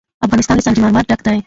افغانستان 0.25 0.55
له 0.57 0.63
سنگ 0.65 0.77
مرمر 0.83 1.03
ډک 1.09 1.21
دی. 1.25 1.39